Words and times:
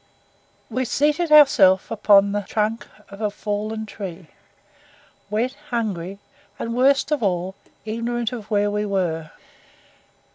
We 0.67 0.83
seated 0.85 1.31
ourselves 1.31 1.85
upon 1.91 2.31
the 2.31 2.41
trunk 2.41 2.87
of 3.09 3.21
a 3.21 3.29
fallen 3.29 3.85
tree, 3.85 4.29
wet, 5.29 5.53
hungry, 5.69 6.17
and, 6.57 6.73
worst 6.75 7.11
of 7.11 7.21
all, 7.21 7.53
ignorant 7.85 8.31
of 8.31 8.49
where 8.49 8.71
we 8.71 8.83
were. 8.83 9.29